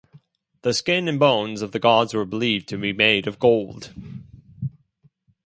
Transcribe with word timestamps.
The 0.63 0.73
skin 0.73 1.07
and 1.07 1.19
bones 1.19 1.61
of 1.61 1.73
the 1.73 1.79
gods 1.79 2.15
were 2.15 2.25
believed 2.25 2.67
to 2.69 2.77
be 2.79 2.91
made 2.91 3.27
of 3.27 3.37
gold. 3.37 3.93